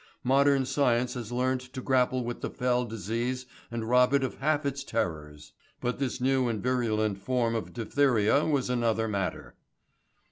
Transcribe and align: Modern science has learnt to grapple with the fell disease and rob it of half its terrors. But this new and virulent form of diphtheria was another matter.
Modern 0.23 0.65
science 0.65 1.13
has 1.13 1.31
learnt 1.31 1.61
to 1.73 1.79
grapple 1.79 2.23
with 2.23 2.41
the 2.41 2.49
fell 2.49 2.85
disease 2.85 3.45
and 3.69 3.87
rob 3.87 4.15
it 4.15 4.23
of 4.23 4.37
half 4.39 4.65
its 4.65 4.83
terrors. 4.83 5.51
But 5.79 5.99
this 5.99 6.19
new 6.19 6.47
and 6.47 6.59
virulent 6.59 7.19
form 7.19 7.53
of 7.53 7.71
diphtheria 7.71 8.43
was 8.47 8.67
another 8.67 9.07
matter. 9.07 9.53